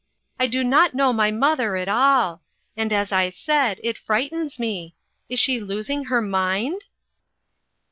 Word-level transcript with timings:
I 0.39 0.47
do 0.47 0.63
not 0.63 0.95
know 0.95 1.13
my 1.13 1.29
mother 1.29 1.75
at 1.75 1.87
all; 1.87 2.41
and 2.75 2.91
as 2.91 3.11
I 3.11 3.29
said, 3.29 3.79
it 3.83 3.99
frightens 3.99 4.57
me. 4.57 4.95
Is 5.29 5.39
she 5.39 5.59
los 5.59 5.89
ing 5.91 6.05
her 6.05 6.23
mind?" 6.23 6.85